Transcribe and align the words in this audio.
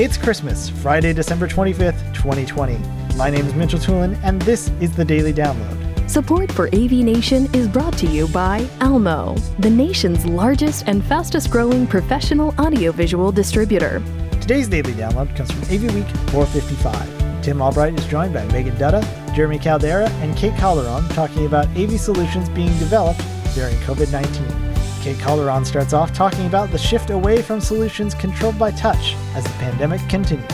It's 0.00 0.16
Christmas, 0.16 0.68
Friday, 0.68 1.12
December 1.12 1.48
25th, 1.48 2.14
2020. 2.14 2.78
My 3.16 3.30
name 3.30 3.44
is 3.44 3.54
Mitchell 3.54 3.80
Tulin, 3.80 4.16
and 4.22 4.40
this 4.42 4.70
is 4.80 4.92
the 4.92 5.04
Daily 5.04 5.32
Download. 5.32 6.08
Support 6.08 6.52
for 6.52 6.68
AV 6.68 6.92
Nation 6.92 7.52
is 7.52 7.66
brought 7.66 7.98
to 7.98 8.06
you 8.06 8.28
by 8.28 8.64
Almo, 8.80 9.34
the 9.58 9.68
nation's 9.68 10.24
largest 10.24 10.86
and 10.86 11.04
fastest 11.04 11.50
growing 11.50 11.84
professional 11.84 12.54
audiovisual 12.60 13.32
distributor. 13.32 14.00
Today's 14.40 14.68
Daily 14.68 14.92
Download 14.92 15.34
comes 15.34 15.50
from 15.50 15.62
AV 15.62 15.92
Week 15.92 16.06
455. 16.30 17.42
Tim 17.42 17.60
Albright 17.60 17.98
is 17.98 18.06
joined 18.06 18.32
by 18.32 18.46
Megan 18.52 18.76
Dutta, 18.76 19.02
Jeremy 19.34 19.58
Caldera, 19.58 20.08
and 20.22 20.36
Kate 20.36 20.54
Calderon 20.58 21.08
talking 21.08 21.44
about 21.44 21.66
AV 21.76 21.98
solutions 21.98 22.48
being 22.50 22.70
developed 22.78 23.20
during 23.52 23.74
COVID 23.78 24.12
19. 24.12 24.77
Kate 25.00 25.18
Calderon 25.18 25.64
starts 25.64 25.92
off 25.92 26.12
talking 26.12 26.46
about 26.46 26.70
the 26.70 26.78
shift 26.78 27.10
away 27.10 27.40
from 27.42 27.60
solutions 27.60 28.14
controlled 28.14 28.58
by 28.58 28.70
touch 28.72 29.14
as 29.34 29.44
the 29.44 29.50
pandemic 29.54 30.00
continues. 30.08 30.44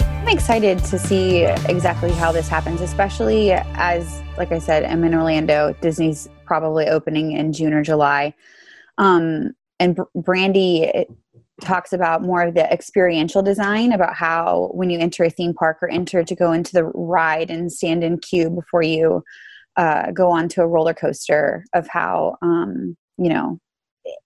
I'm 0.00 0.28
excited 0.28 0.78
to 0.80 0.98
see 0.98 1.44
exactly 1.68 2.10
how 2.12 2.32
this 2.32 2.48
happens, 2.48 2.80
especially 2.80 3.52
as, 3.52 4.22
like 4.36 4.52
I 4.52 4.58
said, 4.58 4.84
I'm 4.84 5.04
in 5.04 5.14
Orlando. 5.14 5.74
Disney's 5.80 6.28
probably 6.44 6.88
opening 6.88 7.32
in 7.32 7.52
June 7.52 7.72
or 7.72 7.82
July. 7.82 8.34
Um, 8.98 9.52
and 9.78 9.98
Brandy 10.14 11.06
talks 11.60 11.92
about 11.92 12.22
more 12.22 12.42
of 12.42 12.54
the 12.54 12.70
experiential 12.72 13.42
design 13.42 13.92
about 13.92 14.14
how 14.14 14.70
when 14.74 14.90
you 14.90 14.98
enter 14.98 15.24
a 15.24 15.30
theme 15.30 15.54
park 15.54 15.78
or 15.80 15.88
enter 15.88 16.22
to 16.22 16.34
go 16.34 16.52
into 16.52 16.72
the 16.72 16.84
ride 16.84 17.50
and 17.50 17.72
stand 17.72 18.04
in 18.04 18.18
queue 18.18 18.50
before 18.50 18.82
you 18.82 19.22
uh, 19.76 20.10
go 20.10 20.30
onto 20.30 20.60
a 20.60 20.66
roller 20.66 20.94
coaster 20.94 21.64
of 21.72 21.86
how 21.88 22.36
um, 22.42 22.96
you 23.16 23.28
know 23.28 23.58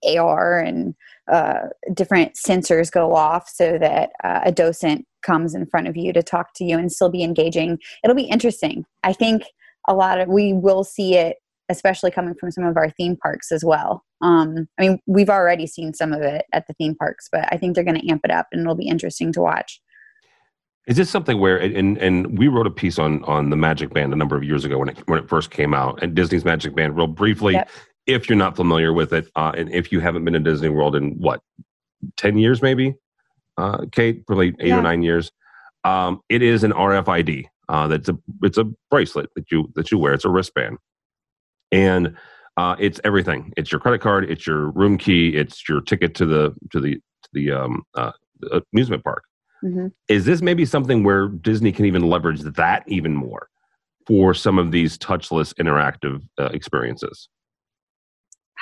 AR 0.04 0.58
and 0.58 0.94
uh, 1.30 1.68
different 1.94 2.34
sensors 2.34 2.90
go 2.90 3.14
off 3.14 3.48
so 3.48 3.78
that 3.78 4.10
uh, 4.24 4.40
a 4.44 4.52
docent 4.52 5.06
comes 5.22 5.54
in 5.54 5.66
front 5.66 5.86
of 5.88 5.96
you 5.96 6.12
to 6.12 6.22
talk 6.22 6.48
to 6.56 6.64
you 6.64 6.78
and 6.78 6.90
still 6.90 7.10
be 7.10 7.22
engaging. 7.22 7.78
It'll 8.02 8.16
be 8.16 8.22
interesting. 8.22 8.84
I 9.02 9.12
think 9.12 9.44
a 9.88 9.94
lot 9.94 10.20
of 10.20 10.28
we 10.28 10.52
will 10.52 10.84
see 10.84 11.16
it, 11.16 11.36
especially 11.68 12.10
coming 12.10 12.34
from 12.34 12.50
some 12.50 12.64
of 12.64 12.76
our 12.76 12.90
theme 12.90 13.16
parks 13.16 13.52
as 13.52 13.64
well. 13.64 14.04
Um, 14.22 14.68
I 14.78 14.88
mean, 14.88 14.98
we've 15.06 15.30
already 15.30 15.66
seen 15.66 15.94
some 15.94 16.12
of 16.12 16.20
it 16.22 16.44
at 16.52 16.66
the 16.66 16.74
theme 16.74 16.94
parks, 16.94 17.28
but 17.30 17.48
I 17.52 17.56
think 17.56 17.74
they're 17.74 17.84
going 17.84 18.00
to 18.00 18.10
amp 18.10 18.22
it 18.24 18.30
up, 18.30 18.46
and 18.52 18.60
it'll 18.60 18.74
be 18.74 18.88
interesting 18.88 19.32
to 19.32 19.40
watch. 19.40 19.80
Is 20.86 20.96
this 20.96 21.10
something 21.10 21.38
where 21.38 21.58
and 21.58 21.98
and 21.98 22.38
we 22.38 22.48
wrote 22.48 22.66
a 22.66 22.70
piece 22.70 22.98
on 22.98 23.22
on 23.24 23.50
the 23.50 23.56
Magic 23.56 23.92
Band 23.92 24.12
a 24.12 24.16
number 24.16 24.36
of 24.36 24.42
years 24.42 24.64
ago 24.64 24.78
when 24.78 24.88
it 24.88 24.98
when 25.06 25.18
it 25.18 25.28
first 25.28 25.50
came 25.50 25.72
out 25.72 26.02
and 26.02 26.14
Disney's 26.14 26.44
Magic 26.44 26.74
Band 26.74 26.96
real 26.96 27.06
briefly. 27.06 27.52
Yep 27.52 27.70
if 28.14 28.28
you're 28.28 28.38
not 28.38 28.56
familiar 28.56 28.92
with 28.92 29.12
it, 29.12 29.28
uh, 29.36 29.52
and 29.56 29.72
if 29.72 29.92
you 29.92 30.00
haven't 30.00 30.24
been 30.24 30.34
to 30.34 30.40
Disney 30.40 30.68
World 30.68 30.96
in 30.96 31.12
what 31.18 31.40
ten 32.16 32.38
years, 32.38 32.62
maybe, 32.62 32.94
uh, 33.56 33.86
Kate, 33.92 34.26
probably 34.26 34.48
eight 34.60 34.68
yeah. 34.68 34.78
or 34.78 34.82
nine 34.82 35.02
years, 35.02 35.30
um, 35.84 36.20
it 36.28 36.42
is 36.42 36.64
an 36.64 36.72
RFID. 36.72 37.46
Uh, 37.68 37.86
that's 37.86 38.08
a 38.08 38.18
it's 38.42 38.58
a 38.58 38.64
bracelet 38.90 39.30
that 39.36 39.50
you 39.50 39.70
that 39.76 39.90
you 39.90 39.98
wear. 39.98 40.12
It's 40.12 40.24
a 40.24 40.28
wristband, 40.28 40.78
and 41.70 42.16
uh, 42.56 42.76
it's 42.78 43.00
everything. 43.04 43.52
It's 43.56 43.70
your 43.70 43.80
credit 43.80 44.00
card. 44.00 44.30
It's 44.30 44.46
your 44.46 44.70
room 44.70 44.98
key. 44.98 45.36
It's 45.36 45.68
your 45.68 45.80
ticket 45.80 46.14
to 46.16 46.26
the 46.26 46.54
to 46.72 46.80
the 46.80 46.94
to 46.96 47.28
the 47.32 47.50
um, 47.52 47.82
uh, 47.94 48.12
amusement 48.72 49.04
park. 49.04 49.24
Mm-hmm. 49.64 49.88
Is 50.08 50.24
this 50.24 50.42
maybe 50.42 50.64
something 50.64 51.04
where 51.04 51.28
Disney 51.28 51.72
can 51.72 51.84
even 51.84 52.08
leverage 52.08 52.40
that 52.40 52.82
even 52.86 53.14
more 53.14 53.48
for 54.06 54.32
some 54.34 54.58
of 54.58 54.72
these 54.72 54.98
touchless 54.98 55.54
interactive 55.54 56.22
uh, 56.38 56.50
experiences? 56.52 57.28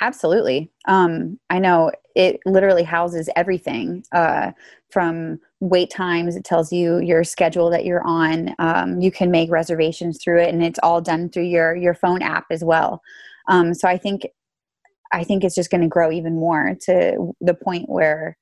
Absolutely. 0.01 0.71
Um, 0.87 1.39
I 1.49 1.59
know 1.59 1.91
it 2.15 2.39
literally 2.45 2.83
houses 2.83 3.29
everything 3.35 4.03
uh, 4.13 4.51
from 4.89 5.39
wait 5.59 5.89
times. 5.89 6.35
It 6.35 6.45
tells 6.45 6.71
you 6.71 6.99
your 6.99 7.23
schedule 7.23 7.69
that 7.69 7.85
you're 7.85 8.05
on. 8.05 8.55
Um, 8.59 9.01
you 9.01 9.11
can 9.11 9.29
make 9.29 9.51
reservations 9.51 10.21
through 10.23 10.41
it, 10.41 10.53
and 10.53 10.63
it's 10.63 10.79
all 10.81 11.01
done 11.01 11.29
through 11.29 11.43
your 11.43 11.75
your 11.75 11.93
phone 11.93 12.21
app 12.21 12.45
as 12.49 12.63
well. 12.63 13.01
Um, 13.47 13.73
so 13.73 13.87
I 13.87 13.97
think 13.97 14.27
I 15.11 15.23
think 15.23 15.43
it's 15.43 15.55
just 15.55 15.71
going 15.71 15.81
to 15.81 15.87
grow 15.87 16.11
even 16.11 16.35
more 16.35 16.75
to 16.81 17.33
the 17.41 17.53
point 17.53 17.89
where 17.89 18.37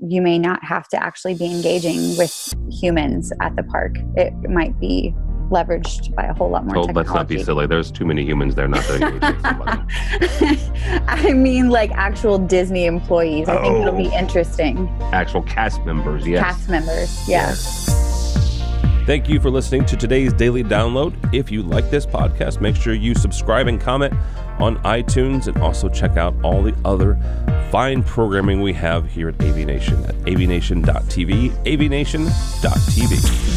you 0.00 0.22
may 0.22 0.38
not 0.38 0.62
have 0.64 0.88
to 0.88 1.02
actually 1.02 1.34
be 1.34 1.46
engaging 1.46 2.16
with 2.16 2.54
humans 2.70 3.32
at 3.40 3.56
the 3.56 3.62
park. 3.62 3.96
It 4.16 4.32
might 4.48 4.78
be 4.78 5.14
leveraged 5.50 6.14
by 6.14 6.24
a 6.24 6.34
whole 6.34 6.50
lot 6.50 6.66
more 6.66 6.78
oh, 6.78 6.82
let's 6.82 7.08
not 7.08 7.26
be 7.26 7.42
silly. 7.42 7.66
There's 7.66 7.90
too 7.90 8.04
many 8.04 8.24
humans 8.24 8.54
there 8.54 8.68
not 8.68 8.86
doing 8.86 9.00
I 11.08 11.32
mean, 11.32 11.70
like 11.70 11.90
actual 11.92 12.38
Disney 12.38 12.84
employees. 12.86 13.48
I 13.48 13.60
think 13.62 13.78
it'll 13.80 13.96
be 13.96 14.14
interesting. 14.14 14.88
Actual 15.12 15.42
cast 15.42 15.84
members, 15.84 16.26
yes. 16.26 16.42
Cast 16.42 16.68
members, 16.68 17.28
yes. 17.28 17.86
Thank 19.06 19.28
you 19.28 19.40
for 19.40 19.50
listening 19.50 19.86
to 19.86 19.96
today's 19.96 20.34
daily 20.34 20.62
download. 20.62 21.14
If 21.34 21.50
you 21.50 21.62
like 21.62 21.90
this 21.90 22.04
podcast, 22.04 22.60
make 22.60 22.76
sure 22.76 22.92
you 22.92 23.14
subscribe 23.14 23.66
and 23.66 23.80
comment 23.80 24.12
on 24.58 24.76
iTunes 24.82 25.46
and 25.46 25.56
also 25.58 25.88
check 25.88 26.18
out 26.18 26.34
all 26.44 26.62
the 26.62 26.74
other 26.84 27.18
fine 27.70 28.02
programming 28.02 28.60
we 28.60 28.74
have 28.74 29.10
here 29.10 29.30
at 29.30 29.42
AV 29.42 29.56
Nation 29.58 30.04
at 30.04 30.14
avnation.tv, 30.26 31.50
avnation.tv 31.64 33.48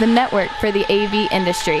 the 0.00 0.06
network 0.06 0.50
for 0.60 0.70
the 0.70 0.84
AV 0.92 1.32
industry. 1.32 1.80